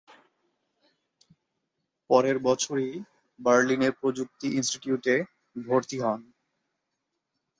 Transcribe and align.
পরের 2.09 2.37
বছরই 2.39 2.91
বার্লিনের 3.39 3.93
প্রযুক্তি 4.01 4.47
ইনস্টিটিউটে 4.57 5.15
ভর্তি 5.55 5.97
হন। 6.03 6.21